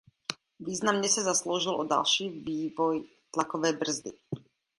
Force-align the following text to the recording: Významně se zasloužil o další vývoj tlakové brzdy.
Významně 0.59 1.09
se 1.09 1.23
zasloužil 1.23 1.75
o 1.75 1.83
další 1.83 2.29
vývoj 2.29 3.07
tlakové 3.31 3.73
brzdy. 3.73 4.11